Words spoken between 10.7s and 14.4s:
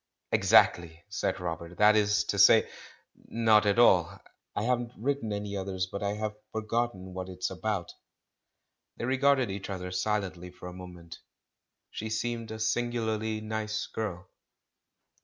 mo ment.... She seemed a singularly nice girl.